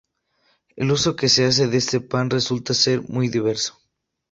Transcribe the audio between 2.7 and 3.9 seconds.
ser muy diverso.